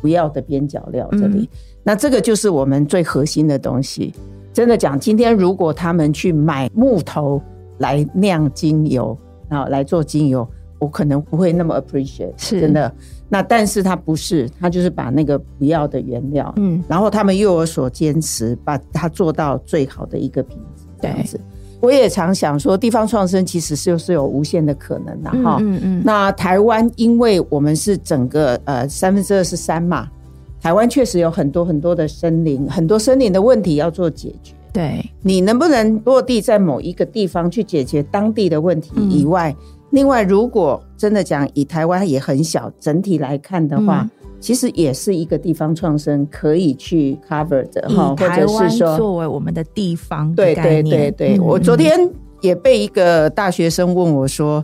[0.00, 1.48] 不要的边角料这里，嗯、
[1.82, 4.12] 那这个就是我们最核心的东西。
[4.52, 7.42] 真的讲，今天如果他们去买木头
[7.78, 9.16] 来酿精油，
[9.48, 10.46] 然后来做精油，
[10.78, 12.92] 我可能不会那么 appreciate，是真的。
[13.28, 21.40] 那但是他不是，他就是把那个不要的原料，嗯，然后他们又有所坚持，把它做到最好的一个品质，这样子。
[21.80, 25.58] 我也常想说，地方创生其实是是有无限的可能的哈。
[25.60, 26.02] 嗯嗯。
[26.04, 30.08] 那台湾，因为我们是整个呃三分之二是山嘛，
[30.60, 34.54] 台湾确实有很多很多的森林，很多森林的问题要做解决。
[34.76, 44.02] 对，你能不能落地在某一个地方去解决当地的问题以外，嗯、另外如果真的讲以台湾也很小整体来看的话。
[44.02, 44.10] 嗯。
[44.38, 51.98] 其实也是一个地方创生可以去 cover 的哈，或者是说作为我们的地方的对对对对，嗯、我昨天
[52.42, 54.62] 也被一个大学生问我说，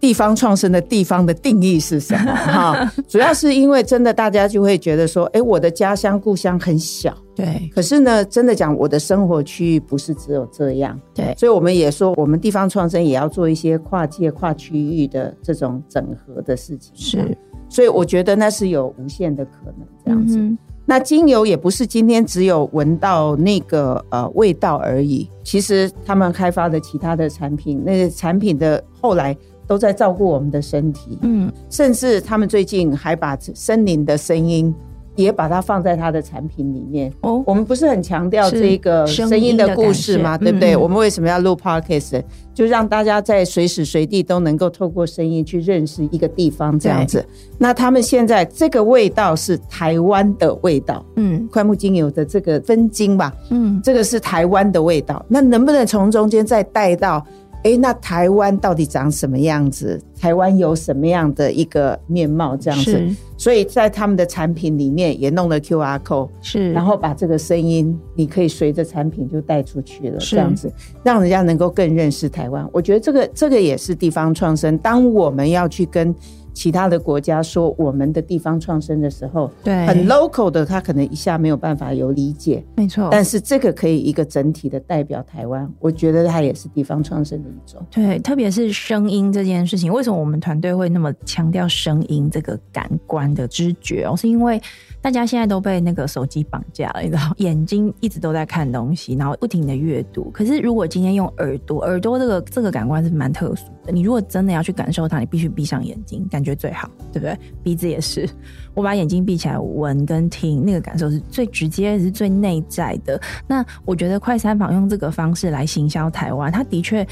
[0.00, 2.32] 地方创生的地方的定义是什么？
[2.34, 17.38] 哈，主要是因为真的大家就会觉得说，哎，我的家乡故乡很小，对，可是呢，真的讲我的生活区域不是只有这样，对，所以我们也说，我们地方创生也要做一些跨界跨区域的这种整合的事情，是。
[17.70, 20.38] 所以我觉得那是有无限的可能这样子。
[20.38, 31.18] 嗯、那精油也不是今天只有闻到那个呃味道而已，其实他们开发的其他的产品，那个产品的后来都在照顾我们的身体。
[31.22, 34.74] 嗯，甚至他们最近还把森林的声音。
[35.16, 37.08] 也把它放在他的产品里面。
[37.20, 40.36] 哦，我们不是很强调这个声音的故事吗？
[40.36, 40.74] 对不对？
[40.74, 42.20] 嗯、我们为什么要录 podcast？
[42.52, 47.24] 就让大家在随时随地都能够透过声音去认识一个地方，这样子。
[47.58, 55.24] 那他们现在这个味道是台湾的味道，嗯，快木精油的这个分精吧，嗯，这个是台湾的味道。
[55.28, 57.24] 那能不能从中间再带到？
[57.64, 60.00] 哎，那台湾到底长什么样子？
[60.20, 62.54] 台湾有什么样的一个面貌？
[62.56, 63.02] 这样子，
[63.38, 70.72] 所以在他们的产品里面也弄了 QR code，是，然后把这个声音，你可以随着产品就带出去了，这样子，
[71.02, 72.68] 让人家能够更认识台湾。
[72.70, 74.76] 我觉得这个这个也是地方创生。
[74.78, 76.14] 当我们要去跟
[76.54, 83.08] 其他的国家说我们的地方创生的时候，对，很 local 的，他可能一下没有办法有理解，没错。
[83.10, 87.84] 但是这个可以一个整体的代表台湾，我觉得它也是地方创生的一种。
[87.90, 94.04] 对，特别是声音这件事情，为什么我们团队会那么强调声音这个感官的知觉？
[94.04, 94.60] 哦，是因为
[95.04, 100.30] 大家现在都被那个手机绑架了，你知道，眼睛一直都在看东西，然后不停的阅读。
[100.30, 103.92] 可是如果今天用耳朵，耳朵这个这个感官是蛮特殊的。
[103.92, 106.42] 你如果真的要去感受它，你必须闭上眼睛感。
[106.42, 107.38] 觉最好，对不对？
[107.62, 108.26] 鼻子也是，
[108.72, 113.20] 我把眼睛闭起来闻跟听，那个感受是最直接，是最内在的。
[113.46, 117.06] 那我觉得快餐坊用这个方式来行销台湾，它的确，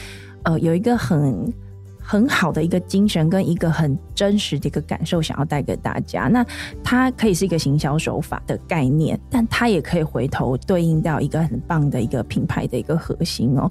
[0.45, 1.53] 呃，有一个很。
[2.03, 6.29] 很好的一个精神跟一个很真实的一个感受，想要带给大家。
[6.29, 6.45] 那
[6.83, 13.71] 它可以是一个行销手法的概念，但它也可以回头对应到一个很棒的一个品牌的一个核心哦。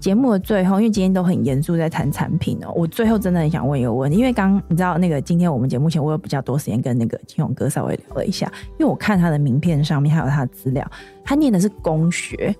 [0.00, 10.88] 节目的最后，因为今天都很严肃在谈产品哦，我最后真的很想问一个问题，因为刚你知道那个今天我们节目前，我有比较多时间跟那个金勇哥稍微聊了一下，因为我看他的名片上面还有他的资料。
[11.24, 12.52] 他念的是工学。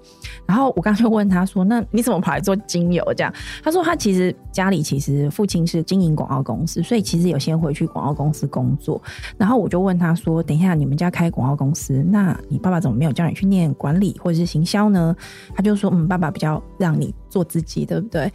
[0.46, 9.00] 然后我刚才就问他说：“那你怎么跑来做精油？”这样，他说他其实家里其实父亲是经营广告公司，所以其实有先回去广告公司工作。
[9.36, 15.14] 然后我就问他说：“等一下，你们家开广告公司，那你爸爸怎么没有叫你去念管理或者是行销呢？”
[15.54, 18.30] 他就说：“嗯，爸爸比较让你做自己，对不对？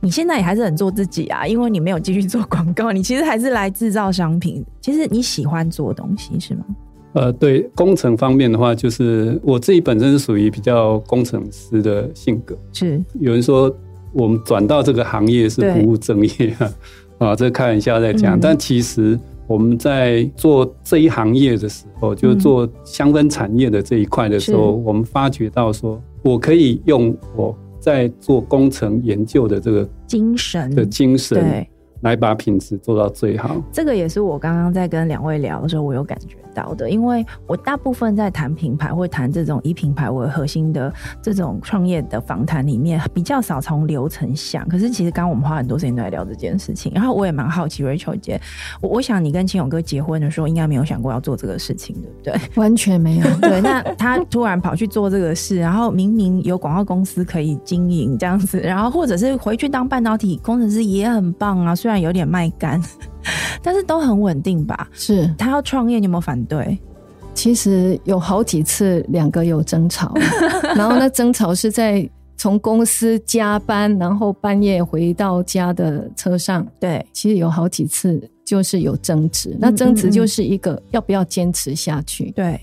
[0.00, 4.64] 你现在也还是很做自己啊，因为你没有继续做广告，你其实还是来制造商品。
[4.80, 6.64] 其实你喜欢做东西是吗？”
[7.14, 12.56] 呃，对工程方面的话，就是我自己本身是属于比较工程师的性格。
[12.72, 13.70] 是有人说
[14.12, 16.72] 我们转到这个行业是不务正业啊，
[17.18, 18.36] 啊，这开玩笑在讲。
[18.36, 30.74] 嗯、但其实我们在做这一行业的时候，就是做香氛产业的这一块的时候，嗯、我们发觉到说，我可以用我在做工程研究的这个精神。
[30.74, 31.66] 的精神，
[32.02, 33.56] 来把品质做到最好。
[33.72, 36.36] 这个也是我刚刚在跟两位聊的时候，我有感觉。
[36.54, 40.92] 到的，因为我大部分在谈品牌或谈这种以品牌为核心的
[41.22, 44.68] 这种创业的访谈里面，比较少从流程想。
[44.68, 48.38] 可是其实刚刚我们花很多时间都在聊这件事情，然后我也蛮好奇，Rachel 姐，
[48.82, 52.50] 我我想你跟秦勇哥结婚的时候，应该没有想过要做这个事情，对不对？
[52.60, 53.24] 完全没有。
[53.40, 62.80] 对，那他突然跑去做这个事，然后明明有广告公司可以经营这样子，然后或者是回去当半导体工程师也很棒啊，虽然有点卖干。
[63.62, 64.88] 但是都很稳定吧？
[64.92, 66.78] 是他要创业，你有没有反对？
[67.34, 70.12] 其实有好几次两个有争吵，
[70.76, 76.66] 然后那争吵是在从公司加班，然后半夜回到家的车上。
[76.80, 82.30] 对，其实有好几次就是有争执，那争执就是一个要不要坚持下去。
[82.32, 82.60] 对。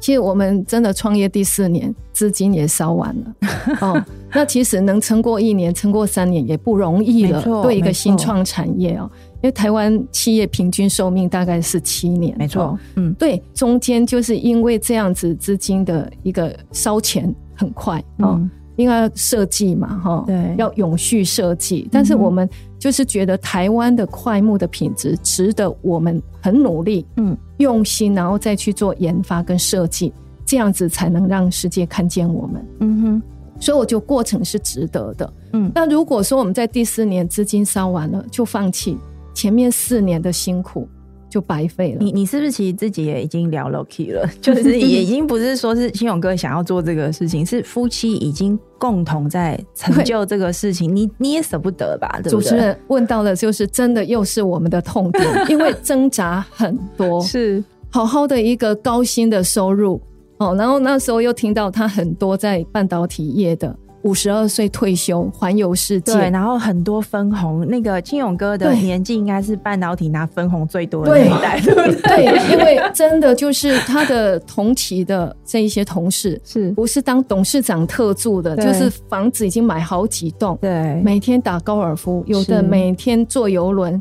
[0.00, 3.34] 其实我们真的创业第四年，资金也烧完了。
[3.80, 7.42] 哦，那其实能撑过一年、撑过三年也不容易了。
[7.62, 12.36] 对一个新创产业哦，因为台湾企业平均寿命大概是七年。
[12.38, 18.36] 没错，嗯，对，中间就是因为这样子资金的一个烧钱很快哦。
[18.38, 21.88] 嗯因为要设计嘛，哈，对，要永续设计。
[21.90, 22.48] 但是我们
[22.78, 30.12] 就是觉得台湾的快木的品质值得我们很努力，嗯，用心，然后再去做研发跟设计，
[30.46, 32.64] 这样子才能让世界看见我们。
[32.78, 33.22] 嗯哼，
[33.58, 35.32] 所以我觉得过程是值得的。
[35.54, 38.96] 嗯，那如果说我们在第四年资金烧完了就放弃，
[39.34, 40.88] 前面四年的辛苦。
[41.28, 41.98] 就白费了。
[42.00, 44.28] 你你是不是其实自己也已经聊了 key 了？
[44.40, 50.94] 就是也已经不是说是新勇哥想要做这个事情，是夫妻已经共同在成就这个事情。
[50.94, 52.08] 你你也舍不得吧？
[52.22, 52.40] 对不对？
[52.40, 57.22] 主持人问到的就是真的又是我们的痛点， 因为挣扎很多。
[57.22, 60.00] 是好好的一个高薪的收入
[60.38, 63.74] 哦，然后那时候又听到他很多在半导体业的。
[64.02, 67.66] 五十二岁退休，环游世界，对，然后很多分红。
[67.66, 72.24] 那个金勇哥的年纪应该是半导体拿分红最多的那一代， 对不对？
[72.24, 78.56] 对，因为真的就是他的同期的这一些同事，是不是当董事长特助的？
[78.56, 84.00] 就是房子已经买好几栋，对，每天打高尔夫，有的每天坐游轮。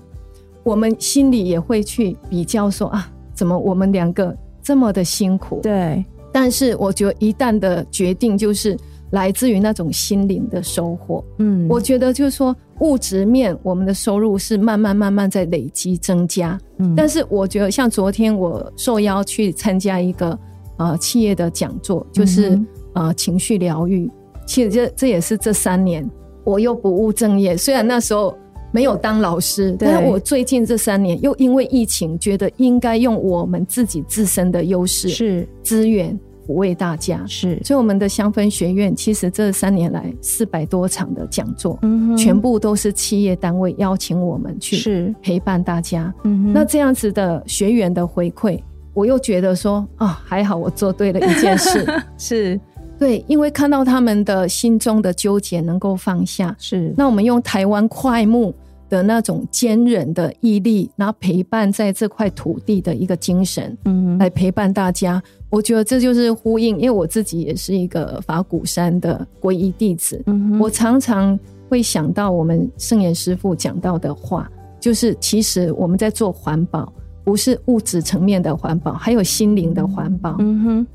[0.64, 5.60] 我们心里也会去比较说啊，怎么我们两个这么的辛苦？
[5.64, 8.78] 对，但是我觉得一旦的决定就是。
[9.12, 20.38] 来自于那种心灵的收获，嗯，我觉得就是说物质面，我们的收入是慢慢慢慢在累积增加，嗯，但是我觉得像昨天我受邀去参加一个
[20.78, 24.12] 呃企业的讲座，就是、嗯、呃情绪疗愈，
[24.46, 26.06] 其实这这也是这三年
[26.44, 28.38] 我又不务正业，虽然那时候
[28.74, 35.48] 没有当老师，但是我最近这三年又因为疫情，觉得应该用我们自己自身的优势是。
[35.64, 36.20] 资源。
[36.48, 37.22] 抚慰大家。
[37.28, 45.14] 是，所以我们的香氛学院其实这三年来四百多场的讲座，嗯，全部都是企业单位邀请我们去是。
[45.22, 48.60] 陪伴大家，嗯，那这样子的学员的回馈，
[48.94, 51.86] 我又觉得说啊、哦，还好我做对了一件事，
[52.18, 52.60] 是。
[53.00, 58.52] 对，因为看到他们的心中的纠结能够放下，是，那我们用台湾快木
[58.90, 65.22] 的那种坚韧的毅力，然后陪伴在这块土地的一个精神，嗯，来陪伴大家。
[65.50, 71.40] 我觉得这就是呼应，因为我自己也是一个法鼓山的皈依弟子，嗯，我常常
[71.70, 76.92] 会想到我们圣严师父讲到的话，就是其实我们在做环保，
[77.24, 80.36] 不是物质层面的环保，还有心灵的环保。
[80.40, 80.88] 嗯哼，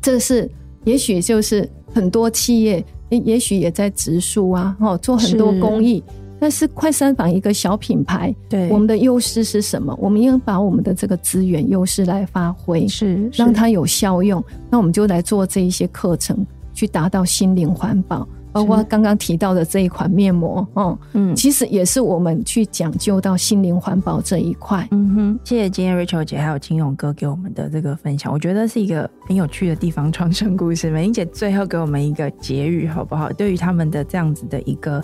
[0.00, 0.48] 这是
[0.84, 6.02] 也许就是很多企业，也许也在植树啊，哦，做很多公益。
[6.38, 9.96] 但是快三坊一个小品牌，对，我们的优势是什么？
[10.00, 14.42] 我们应该把我们的这个资源优势来发挥，是，是让它有效用。
[14.70, 24.86] 那我们就来做这一些课程，去达到心灵环保，包括刚刚提到的这一款面膜，哦，嗯，其实也是我们去讲究到心灵环保这一块。
[24.90, 30.90] 嗯哼，谢谢今天 Rachel 姐还有青勇哥给我们的这个分享，我觉得是一个很有趣的地方创生故事。
[30.90, 33.32] 美英姐最后给我们一个结语好不好？
[33.32, 35.02] 对于他们的这样子的一个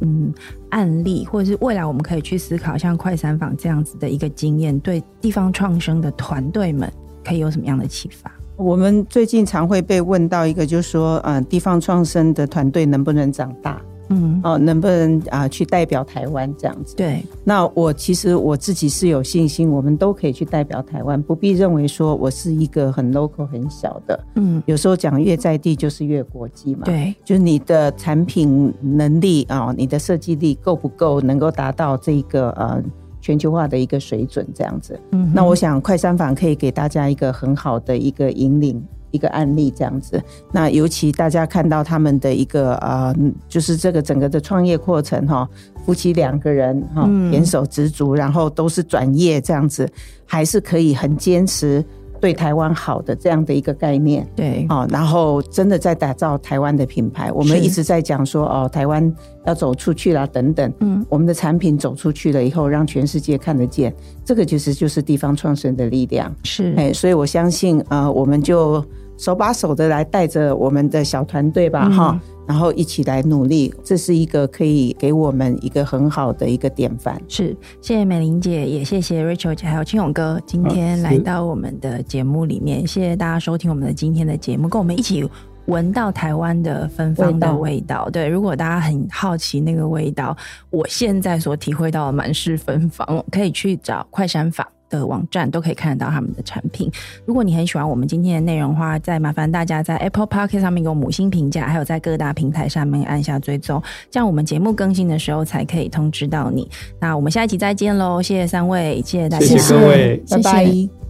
[0.00, 0.32] 嗯
[0.70, 6.92] 案例，或者是未来我们可以去思考，像快三坊这样子的一个经验，对地方创生的团队们
[7.24, 8.30] 可以有什么样的启发？
[8.56, 13.80] 我们最近常会被问到一个，就是说，呃，地方创生的团队能不能长大？
[14.08, 16.94] 嗯，哦，能不能啊、呃、去代表台湾这样子？
[16.96, 17.22] 对。
[17.44, 24.24] 那我其实我自己是有信心，我们都可以去代表台湾，不必认为说我是一个很 local 很小的。
[24.36, 24.62] 嗯。
[24.66, 26.82] 有时候讲越在地就是越国际嘛。
[26.84, 27.14] 对。
[27.24, 32.82] 就是你的产品能力啊、哦，你的设计力够不够，能够达到这个呃。
[33.18, 35.00] 全球化的一个水准，这样子。
[35.10, 38.80] 嗯，那我想快三坊可以给大家一个很好的一个引领，
[39.16, 40.22] 一个案例，这样子。
[40.52, 43.12] 那尤其大家看到他们的一个呃，
[43.48, 45.48] 就是这个整个的创业过程哈，
[45.84, 49.88] 夫妻两个人哈，胼手执足，然后都是转业这样子，
[50.24, 51.84] 还是可以很坚持。
[52.18, 57.30] 对台湾好的这样的一个概念，对，哦，然后真的在打造台湾的品牌。
[57.30, 59.14] 我们一直在讲说，哦，台湾
[59.44, 60.72] 要走出去啦，等等。
[60.80, 63.94] 嗯，我们的产品走出去了以后，让全世界看得见，
[64.24, 66.34] 这个其实就是地方创生的力量。
[66.42, 68.82] 是，哎，所以我相信，呃，我们就
[69.16, 72.32] 手把手的来带着我们的小团队吧，哈、嗯。
[72.46, 77.20] 然后一起来努力，这是一个可以给我们一个很好的一个典范。
[77.26, 77.48] 是，
[77.80, 82.86] 谢谢美玲姐，也谢谢 Rachel 姐，还有青勇哥，今天来到我们的节目里面。
[82.86, 85.28] 谢谢大家收听我们的今天的节目，跟我们一起
[85.64, 88.08] 闻到台湾的芬芳的味道。
[88.10, 90.36] 对，如果大家很好奇那个味道，
[90.70, 96.90] 我现在所体会到的满是芬芳，可以去找快三坊的网站都可以看得到他们的产品。
[97.24, 106.68] 如果你很喜欢我们今天的内容的话，再麻烦大家在 Apple Podcast 上面给我五星评价，还有在各大平台上面按下追踪，这样我们节目更新的时候才可以通知到你。
[107.00, 108.20] 那我们下一集再见喽！
[108.20, 111.05] 谢谢三位，谢谢大家，谢谢各位，拜拜。